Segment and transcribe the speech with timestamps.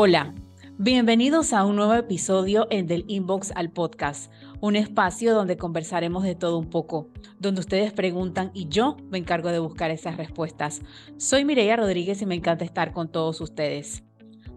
[0.00, 0.32] Hola,
[0.78, 6.36] bienvenidos a un nuevo episodio en Del Inbox al Podcast, un espacio donde conversaremos de
[6.36, 7.08] todo un poco,
[7.40, 10.82] donde ustedes preguntan y yo me encargo de buscar esas respuestas.
[11.16, 14.04] Soy Mireya Rodríguez y me encanta estar con todos ustedes.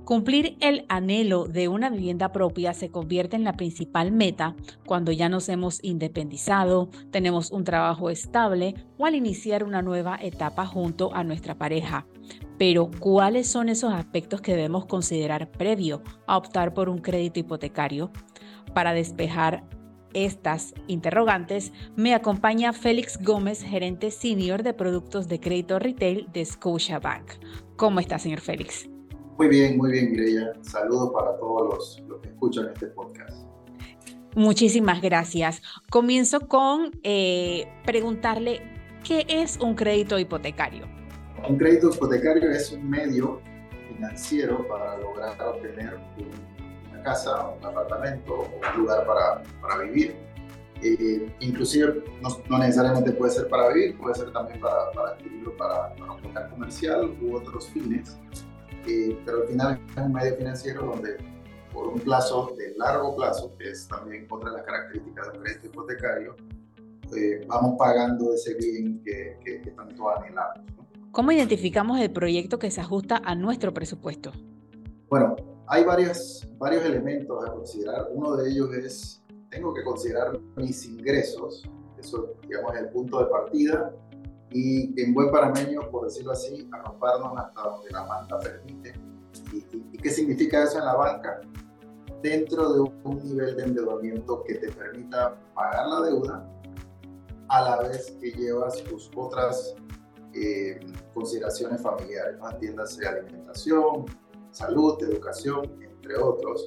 [0.06, 4.56] Cumplir el anhelo de una vivienda propia se convierte en la principal meta
[4.86, 10.66] cuando ya nos hemos independizado, tenemos un trabajo estable o al iniciar una nueva etapa
[10.66, 12.08] junto a nuestra pareja.
[12.58, 18.12] Pero, ¿cuáles son esos aspectos que debemos considerar previo a optar por un crédito hipotecario?
[18.74, 19.64] Para despejar
[20.14, 27.32] estas interrogantes, me acompaña Félix Gómez, gerente senior de productos de crédito retail de Scotiabank.
[27.78, 28.91] ¿Cómo está, señor Félix?
[29.42, 30.54] Muy bien, muy bien, Mireya.
[30.62, 33.44] Saludos para todos los, que escuchan este podcast.
[34.36, 35.64] Muchísimas gracias.
[35.90, 38.62] Comienzo con eh, preguntarle,
[39.04, 40.86] ¿qué es un crédito hipotecario?
[41.50, 43.42] Un crédito hipotecario es un medio
[43.88, 45.98] financiero para lograr obtener
[46.92, 50.18] una casa, un apartamento o un lugar para, para vivir.
[50.84, 55.96] Eh, inclusive no, necesariamente puede ser para vivir, puede ser también para, para adquirirlo para,
[55.96, 58.20] para un local comercial u otros fines.
[58.88, 61.18] Eh, pero al final es un medio financiero donde
[61.74, 65.68] por un plazo de largo plazo, que es también otra de las características del crédito
[65.68, 66.36] hipotecario,
[67.16, 70.60] eh, vamos pagando ese bien que, que, que tanto anhelamos.
[71.12, 74.32] ¿Cómo identificamos el proyecto que se ajusta a nuestro presupuesto?
[75.10, 75.36] Bueno,
[75.68, 78.08] hay varios, varios elementos a considerar.
[78.14, 83.26] Uno de ellos es, tengo que considerar mis ingresos, eso digamos es el punto de
[83.26, 83.94] partida,
[84.52, 88.94] y en buen parameño, por decirlo así, arroparnos hasta donde la banca permite.
[89.54, 91.42] ¿Y, y qué significa eso en la banca?
[92.22, 96.48] Dentro de un nivel de endeudamiento que te permita pagar la deuda
[97.52, 99.76] a la vez que llevas tus otras
[100.34, 100.80] eh,
[101.14, 102.50] consideraciones familiares, ¿no?
[102.50, 104.06] entiéndase alimentación,
[104.52, 106.66] salud, educación, entre otros.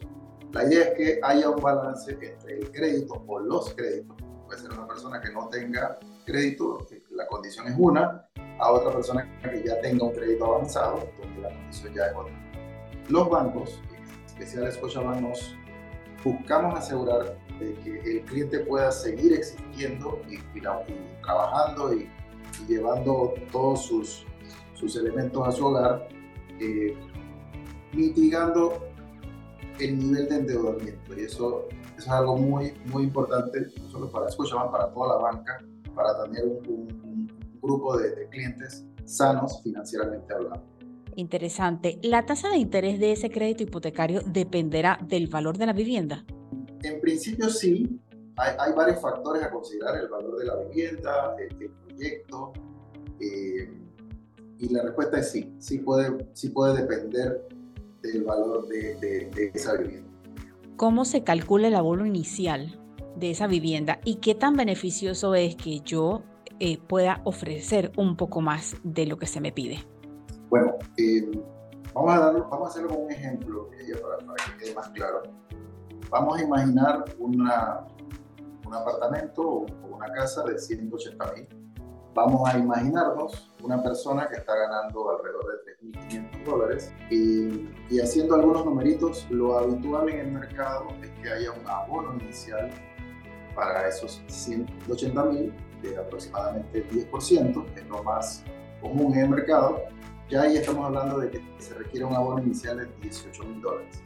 [0.52, 4.16] La idea es que haya un balance entre el crédito o los créditos.
[4.44, 8.27] Puede ser una persona que no tenga crédito, la condición es una,
[8.58, 12.35] a otra persona que ya tenga un crédito avanzado, donde la condición ya es otra.
[13.08, 15.57] Los bancos, en especial Scotiabank, nos
[16.24, 20.63] buscamos asegurar de que el cliente pueda seguir existiendo y, y
[21.23, 22.08] trabajando y
[22.67, 24.27] llevando todos sus,
[24.74, 26.08] sus elementos a su hogar,
[26.61, 26.97] eh,
[27.92, 28.86] mitigando
[29.79, 31.14] el nivel de endeudamiento.
[31.14, 35.64] Y eso, es algo muy, muy importante, no solo para Scotiabank, para toda la banca,
[35.94, 37.28] para tener un,
[37.62, 40.62] grupo de, de clientes sanos financieramente hablando.
[41.16, 41.98] Interesante.
[42.02, 46.24] ¿La tasa de interés de ese crédito hipotecario dependerá del valor de la vivienda?
[46.82, 47.98] En principio sí,
[48.36, 52.52] hay, varios factores a considerar, el valor de la vivienda, el, proyecto,
[53.20, 53.72] eh,
[54.58, 57.46] y la respuesta es sí, sí puede, sí puede depender
[58.02, 60.11] del valor de, esa vivienda.
[60.76, 62.80] ¿Cómo se calcula el abono inicial
[63.17, 66.23] de esa vivienda y qué tan beneficioso es que yo
[66.61, 69.85] eh, pueda ofrecer un poco más de lo que se me pide?
[70.51, 71.30] Bueno, eh,
[71.92, 73.70] vamos, a vamos a hacerlo con un ejemplo
[74.01, 75.23] para, para que quede más claro.
[76.11, 77.86] Vamos a imaginar una,
[78.67, 81.48] un apartamento o una casa de 180 mil.
[82.14, 88.36] Vamos a imaginarnos una persona que está ganando alrededor de 3.500 dólares y, y haciendo
[88.36, 92.70] algunos numeritos, lo habitual en el mercado es que haya un abono inicial
[93.55, 98.45] para esos 180 mil de aproximadamente 10%, que es lo más
[98.81, 99.83] común en el mercado.
[100.29, 104.03] Ya ahí estamos hablando de que se requiere un abono inicial de 18 mil dólares.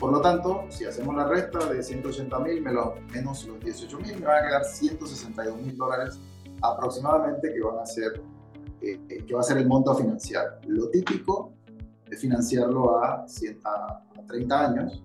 [0.00, 4.26] Por lo tanto, si hacemos la resta de 180 mil menos los 18 mil, me
[4.26, 6.20] van a quedar 162 mil dólares
[6.62, 8.22] aproximadamente que van a ser
[8.82, 10.60] eh, que va a ser el monto a financiar.
[10.66, 11.52] Lo típico
[12.10, 13.24] es financiarlo a,
[14.28, 15.04] 30 años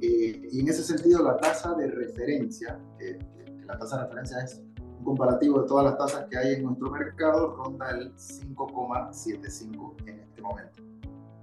[0.00, 2.78] eh, y en ese sentido la tasa de referencia,
[3.66, 4.62] la tasa de referencia es
[4.98, 10.20] un comparativo de todas las tasas que hay en nuestro mercado, ronda el 5,75 en
[10.20, 10.82] este momento.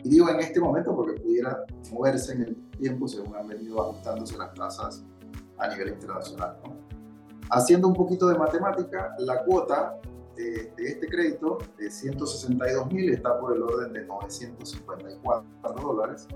[0.04, 4.38] Y digo en este momento porque pudiera moverse en el tiempo según han venido ajustándose
[4.38, 5.04] las tasas
[5.58, 6.58] a nivel internacional.
[7.50, 10.00] Haciendo un poquito de matemática, la cuota
[10.36, 16.28] de, este crédito de 162 mil está por el orden de 954 dólares.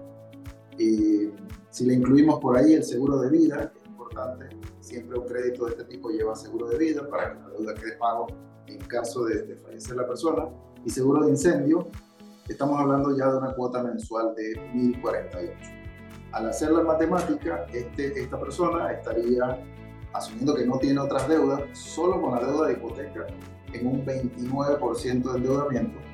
[0.77, 1.31] Y
[1.69, 5.65] si le incluimos por ahí el seguro de vida, que es importante, siempre un crédito
[5.65, 8.27] de este tipo lleva seguro de vida para que la deuda quede pago
[8.68, 10.50] en caso de, de fallecer la persona,
[10.85, 11.88] y seguro de incendio,
[12.47, 15.53] estamos hablando ya de una cuota mensual de 1048.
[16.31, 19.59] Al hacer la matemática, este, esta persona estaría
[20.13, 23.27] asumiendo que no tiene otras deudas, solo con la deuda de hipoteca
[23.74, 26.06] en un 29% de endeudamiento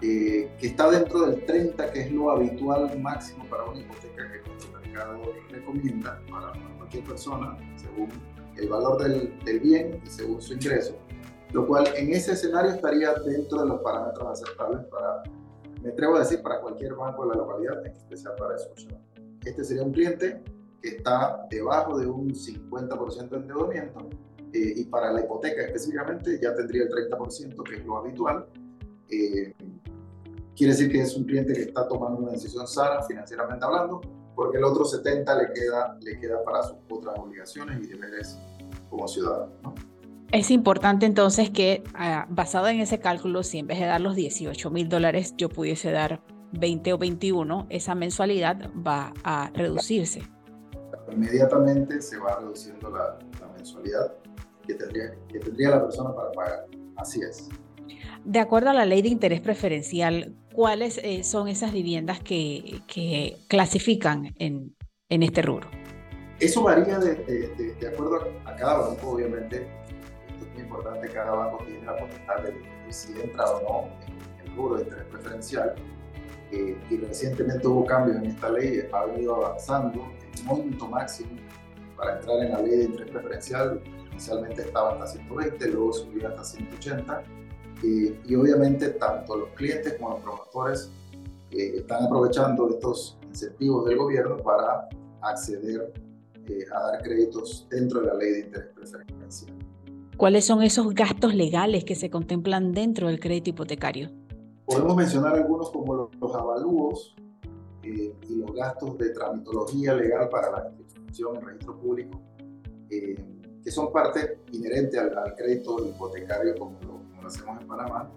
[0.00, 4.48] eh, que está dentro del 30, que es lo habitual máximo para una hipoteca que
[4.48, 8.08] nuestro mercado recomienda para cualquier persona, según
[8.56, 10.96] el valor del, del bien y según su ingreso,
[11.52, 15.22] lo cual en ese escenario estaría dentro de los parámetros aceptables para,
[15.82, 18.70] me atrevo a decir, para cualquier banco de la localidad, en especial para eso.
[19.44, 20.42] Este sería un cliente
[20.82, 24.08] que está debajo de un 50% de endeudamiento
[24.52, 28.46] eh, y para la hipoteca específicamente ya tendría el 30%, que es lo habitual.
[29.10, 29.54] Eh,
[30.56, 34.00] quiere decir que es un cliente que está tomando una decisión sana financieramente hablando,
[34.34, 38.38] porque el otro 70 le queda, le queda para sus otras obligaciones y deberes
[38.90, 39.74] como ciudadano.
[40.30, 44.14] Es importante entonces que, ah, basado en ese cálculo, si en vez de dar los
[44.14, 46.20] 18 mil dólares, yo pudiese dar
[46.52, 50.22] 20 o 21, esa mensualidad va a reducirse.
[51.10, 53.18] Inmediatamente se va reduciendo la,
[53.56, 54.12] mensualidad
[54.66, 56.66] que tendría, que tendría la persona para pagar.
[56.96, 57.48] Así es.
[58.24, 63.36] De acuerdo a la ley de interés preferencial, ¿cuáles eh, son esas viviendas que, que
[63.48, 64.74] clasifican en,
[65.08, 65.68] en, este rubro?
[66.40, 69.66] Eso varía de, de, de, acuerdo a, cada banco, obviamente.
[70.28, 72.54] Esto es muy importante, cada banco tiene la potestad de
[72.92, 73.88] si entra o no
[74.38, 75.74] en el rubro de interés preferencial.
[76.50, 80.10] Eh, y recientemente hubo cambios en esta ley, ha venido avanzando.
[80.36, 81.30] El monto máximo
[81.96, 83.82] para entrar en la ley de interés preferencial
[84.12, 87.22] inicialmente estaba hasta 120, luego subió hasta 180.
[87.84, 90.90] Eh, y obviamente tanto los clientes como los promotores
[91.50, 94.88] eh, están aprovechando estos incentivos del gobierno para
[95.22, 95.92] acceder
[96.74, 99.54] a dar créditos dentro de la ley de interés preferencial.
[100.18, 104.10] ¿Cuáles son esos gastos legales que se contemplan dentro del crédito hipotecario?
[104.66, 107.14] Podemos mencionar algunos como los, avalúos
[107.84, 112.20] eh, y los gastos de tramitología legal para la inscripción en registro público,
[112.90, 113.14] eh,
[113.62, 116.76] que son parte inherente al, crédito hipotecario como
[117.28, 118.10] hacemos en Panamá,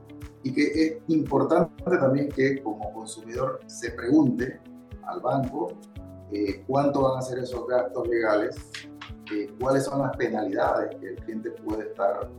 [0.44, 4.60] y que es importante también que como consumidor se pregunte
[5.04, 5.69] al banco
[6.31, 8.56] eh, cuánto van a ser esos gastos legales,
[9.60, 12.30] cuáles son las penalidades que el cliente puede estar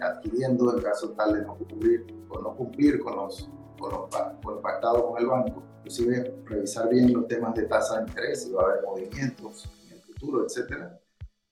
[0.00, 4.08] adquiriendo en caso tal de no cumplir o no cumplir con los, con los,
[4.42, 5.62] con pactado con el banco.
[5.78, 9.96] Inclusive revisar bien los temas de tasa de interés, si va a haber movimientos en
[9.96, 10.92] el futuro, etc.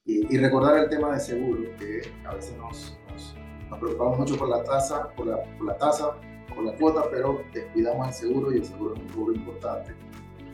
[0.05, 3.35] Y, recordar el tema de seguro, que a veces nos, nos,
[3.77, 6.15] preocupamos mucho por la tasa, por la, por la tasa,
[6.53, 9.93] por la cuota, pero descuidamos el seguro y el seguro es un rubro importante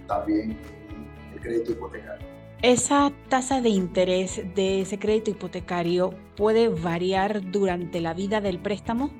[0.07, 2.35] también en el crédito hipotecario.
[2.61, 9.11] ¿Esa tasa de interés de ese crédito hipotecario puede variar durante la vida del préstamo?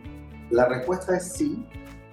[0.49, 1.65] La respuesta es sí,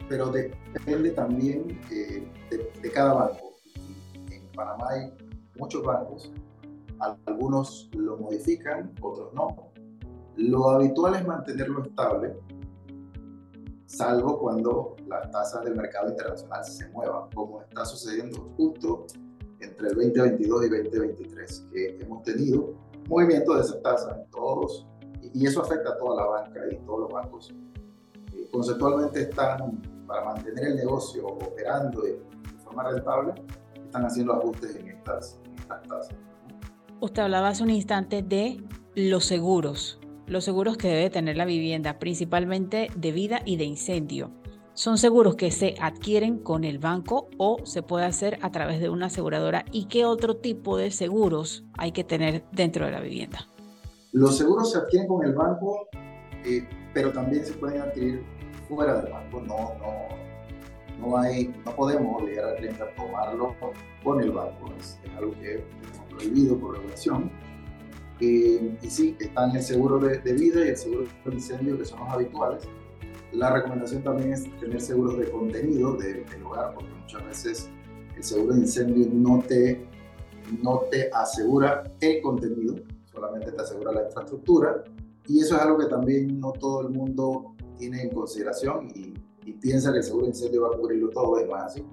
[0.09, 3.55] pero depende también eh, de, cada banco.
[4.31, 5.13] En Panamá hay
[5.59, 6.33] muchos bancos,
[7.27, 9.72] algunos lo modifican, otros no.
[10.37, 12.37] Lo habitual es mantenerlo estable,
[13.87, 19.07] salvo cuando las tasas del mercado internacional se muevan, como está sucediendo justo
[19.61, 22.75] entre el 2022 y 2023, que hemos tenido
[23.09, 24.87] movimiento de esas tasas en todos,
[25.35, 27.55] y eso afecta a toda la banca y todos los bancos
[28.53, 32.21] conceptualmente están, para mantener el negocio operando de,
[32.63, 33.35] forma rentable,
[33.83, 35.41] están haciendo ajustes en estas,
[35.89, 36.15] tasas.
[37.01, 38.63] Usted hablaba hace un instante de
[38.95, 44.31] los seguros, los seguros que debe tener la vivienda, principalmente de vida y de incendio.
[44.75, 48.89] ¿Son seguros que se adquieren con el banco o se puede hacer a través de
[48.89, 49.67] una aseguradora?
[49.71, 53.49] ¿Y qué otro tipo de seguros hay que tener dentro de la vivienda?
[54.13, 55.89] Los seguros se adquieren con el banco,
[56.45, 58.25] eh, pero también se pueden adquirir
[58.67, 59.41] fuera del banco.
[59.43, 63.55] No, no, no, hay, no podemos obligar al cliente a tomarlo
[64.03, 64.73] con el banco.
[64.79, 67.31] Es, algo que tenemos prohibido por regulación.
[68.25, 71.99] Eh, y sí, están el seguro de, vida y el seguro de incendio, que son
[71.99, 72.63] los habituales.
[73.33, 77.69] La recomendación también es tener seguros de contenido del hogar, porque muchas veces
[78.15, 79.85] el seguro de incendio no te,
[80.63, 82.77] no te asegura el contenido,
[83.11, 84.85] solamente te asegura la infraestructura.
[85.27, 89.15] Y eso es algo que también no todo el mundo tiene en consideración y,
[89.61, 91.85] piensa que el seguro de incendio va a cubrirlo todo y no es así.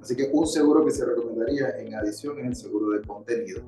[0.00, 3.62] Así que un seguro que se recomendaría en adición es el seguro de contenido,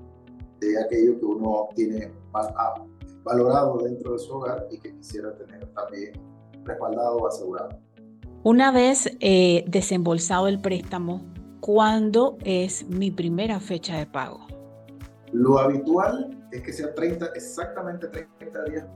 [0.68, 2.75] de aquello que uno tiene ah,
[3.25, 6.12] valorado dentro de su hogar y que quisiera tener también
[6.64, 7.78] respaldado o asegurado.
[8.42, 11.23] Una vez eh, desembolsado el préstamo,
[11.61, 14.46] ¿cuándo es mi primera fecha de pago?
[15.32, 18.87] Lo habitual es que sea 30, exactamente 30 días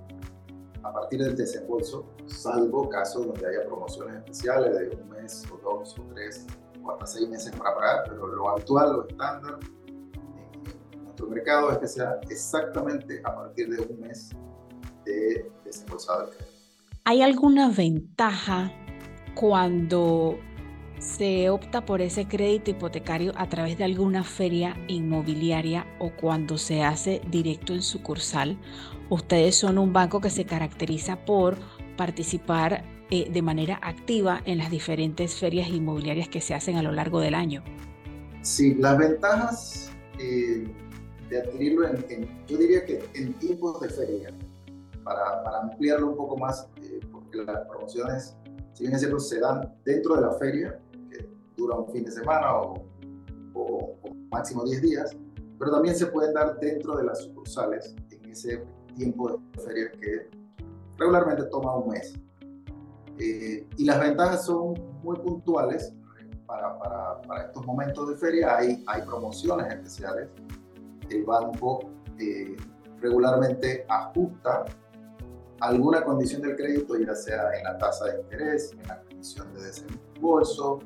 [0.82, 5.98] a partir del desembolso, salvo casos donde haya promociones especiales de un mes o dos
[5.98, 6.46] o tres
[6.82, 9.58] o hasta seis meses para pagar, pero lo habitual, lo estándar
[11.20, 14.30] en nuestro mercado es que sea exactamente a partir de un mes
[15.04, 16.56] de desembolsado el crédito.
[17.04, 18.72] ¿Hay alguna ventaja
[19.34, 20.38] cuando
[20.98, 26.82] se opta por ese crédito hipotecario a través de alguna feria inmobiliaria o cuando se
[26.82, 28.58] hace directo en sucursal.
[29.08, 31.56] Ustedes son un banco que se caracteriza por
[31.96, 36.92] participar eh, de manera activa en las diferentes ferias inmobiliarias que se hacen a lo
[36.92, 37.64] largo del año.
[38.42, 40.68] Sí, las ventajas eh,
[41.30, 44.36] de adquirirlo en, yo diría que en tiempos de feria,
[45.04, 48.36] para, ampliarlo un poco más, eh, porque las promociones,
[48.74, 52.10] si bien es cierto, se dan dentro de la feria, que dura un fin de
[52.10, 52.86] semana o,
[54.30, 55.16] máximo 10 días,
[55.58, 60.30] pero también se pueden dar dentro de las sucursales en ese tiempo de feria que
[60.96, 62.14] regularmente toma un mes.
[63.18, 65.92] Eh, y las ventajas son muy puntuales
[66.46, 68.56] para, para, para, estos momentos de feria.
[68.56, 70.28] Hay, hay promociones especiales
[71.10, 71.80] el banco
[72.18, 72.56] eh,
[73.00, 74.64] regularmente ajusta
[75.60, 79.62] alguna condición del crédito, ya sea en la tasa de interés, en la condición de
[79.62, 80.78] desembolso,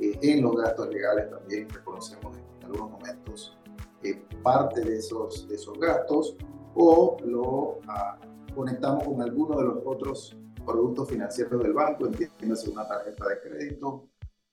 [0.00, 3.56] eh, en los gastos legales también reconocemos en algunos momentos
[4.02, 6.36] eh, parte de esos, de esos gastos
[6.74, 8.18] o lo ah,
[8.54, 14.08] conectamos con alguno de los otros productos financieros del banco, entiéndase una tarjeta de crédito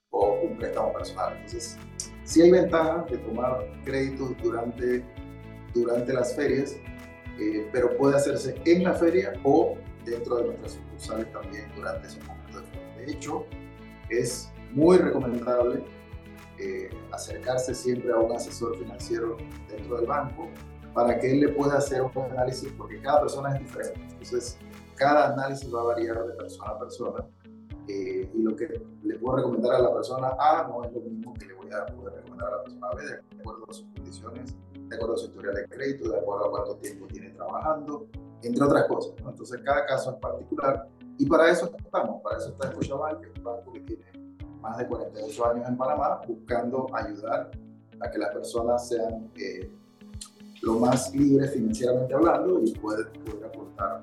[0.09, 1.33] o un préstamo personal.
[1.35, 1.77] Entonces,
[2.25, 5.05] Sí hay ventajas de tomar créditos durante,
[5.75, 6.75] durante las ferias,
[7.39, 12.25] eh, pero puede hacerse en la feria o dentro de nuestras sucursales también durante esos
[12.25, 13.05] momentos de feria.
[13.05, 13.45] De hecho,
[14.09, 15.83] es muy recomendable
[16.57, 19.37] eh, acercarse siempre a un asesor financiero
[19.69, 20.49] dentro del banco
[20.95, 24.01] para que él le pueda hacer un análisis, porque cada persona es diferente.
[24.13, 24.57] Entonces,
[24.95, 27.25] cada análisis va a variar de persona a persona
[27.87, 31.33] eh, y lo que le puedo recomendar a la persona A no es lo mismo
[31.35, 34.55] que le voy a poder recomendar a la persona B de acuerdo a sus condiciones,
[34.73, 38.07] de acuerdo a su historial de crédito, de acuerdo a cuánto tiempo tiene trabajando,
[38.41, 39.13] entre otras cosas.
[39.19, 40.87] Entonces, cada caso es particular
[41.17, 44.03] y para eso estamos, para eso está Scotiabank, que es un banco que tiene
[44.61, 47.51] más de 48 años en Panamá, buscando ayudar
[48.01, 49.71] a que las personas sean eh,
[50.63, 54.01] lo más libres financieramente hablando y puedan poder aportar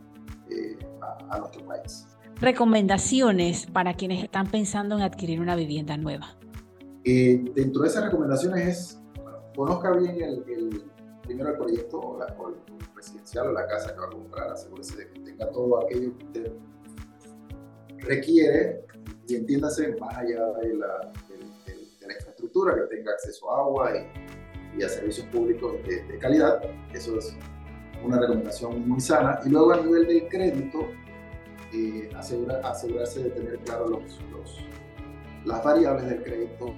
[0.48, 6.36] eh, a nuestro país recomendaciones para quienes están pensando en adquirir una vivienda nueva?
[7.04, 9.00] Eh, dentro de esas recomendaciones es,
[9.56, 10.84] conozca bien el,
[11.22, 12.56] primero el proyecto o, el
[12.94, 16.24] residencial o la casa que va a comprar, asegúrese de que tenga todo aquello que
[16.24, 16.52] usted
[17.98, 18.84] requiere
[19.28, 21.12] y entiéndase más allá de la,
[22.02, 23.92] infraestructura, que tenga acceso a agua
[24.76, 26.60] y, a servicios públicos de, de calidad.
[26.92, 27.36] Eso es
[28.04, 29.38] una recomendación muy sana.
[29.44, 30.88] Y luego a nivel del crédito,
[31.72, 34.20] eh, asegurarse de tener claro los,
[35.44, 36.74] las variables del crédito,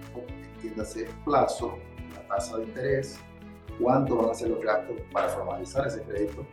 [0.54, 1.78] entiéndase plazo,
[2.14, 3.18] la tasa de interés,
[3.80, 6.46] cuánto van a ser los gastos para formalizar ese crédito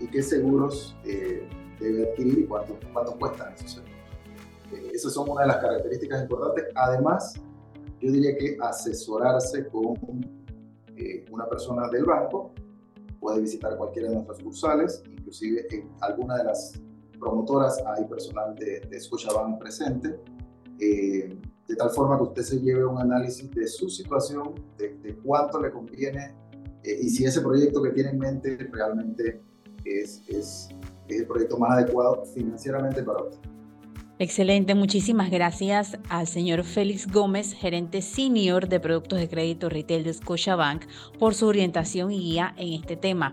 [0.00, 1.48] y qué seguros eh,
[1.80, 3.94] debe adquirir y cuánto, cuánto cuestan esos seguros.
[4.72, 6.66] Eh, esas son una de las características importantes.
[6.74, 7.34] Además,
[8.00, 9.98] yo diría que asesorarse con
[11.32, 12.52] una persona del banco,
[13.18, 16.80] puede visitar cualquiera de nuestras sucursales, inclusive en alguna de las
[17.22, 20.20] promotoras hay personal de, de presente,
[20.80, 21.38] eh,
[21.68, 25.70] de tal forma que usted se lleve un análisis de su situación, de, cuánto le
[25.70, 26.34] conviene
[26.82, 29.40] eh, y si ese proyecto que tiene en mente realmente
[29.84, 30.68] es, es,
[31.06, 33.51] es el proyecto más adecuado financieramente para usted.
[34.22, 40.14] Excelente, muchísimas gracias al señor Félix Gómez, gerente senior de productos de crédito retail de
[40.14, 40.84] Scotiabank,
[41.18, 43.32] por su orientación y guía en este tema.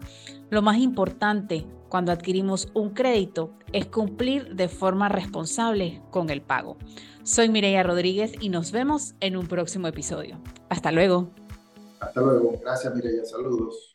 [0.49, 6.75] Lo más importante cuando adquirimos un crédito es cumplir de forma responsable con el pago.
[7.21, 10.39] Soy Mireya Rodríguez y nos vemos en un próximo episodio.
[10.69, 11.29] Hasta luego.
[11.99, 12.57] Hasta luego.
[12.63, 13.25] Gracias Mireya.
[13.25, 13.88] Saludos.